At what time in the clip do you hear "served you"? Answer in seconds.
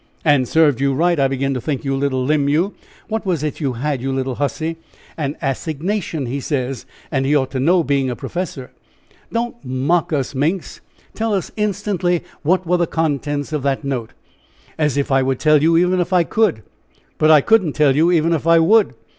0.47-0.95